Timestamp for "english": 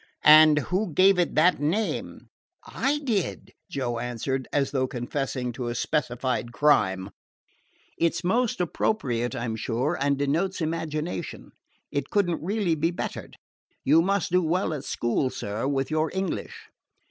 16.15-16.71